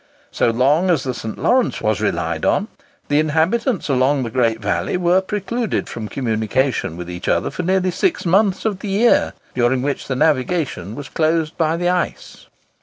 So 0.31 0.49
long 0.49 0.89
as 0.89 1.03
the 1.03 1.13
St. 1.13 1.37
Lawrence 1.37 1.79
was 1.79 2.01
relied 2.01 2.43
upon, 2.43 2.69
the 3.07 3.19
inhabitants 3.19 3.87
along 3.87 4.23
the 4.23 4.31
Great 4.31 4.59
Valley 4.59 4.97
were 4.97 5.21
precluded 5.21 5.87
from 5.87 6.09
communication 6.09 6.97
with 6.97 7.07
each 7.07 7.27
other 7.27 7.51
for 7.51 7.61
nearly 7.61 7.91
six 7.91 8.25
months 8.25 8.65
of 8.65 8.79
the 8.79 8.87
year, 8.89 9.33
during 9.53 9.83
which 9.83 10.07
the 10.07 10.15
navigation 10.15 10.95
was 10.95 11.07
closed 11.07 11.55
by 11.55 11.77
the 11.77 11.89
ice. 11.89 12.47